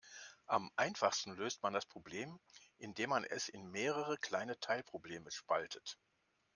Am 0.47 0.71
einfachsten 0.77 1.33
löst 1.35 1.61
man 1.61 1.73
das 1.73 1.85
Problem, 1.85 2.39
indem 2.79 3.11
man 3.11 3.23
es 3.23 3.49
in 3.49 3.69
mehrere 3.69 4.17
kleine 4.17 4.59
Teilprobleme 4.59 5.29
spaltet. 5.29 5.99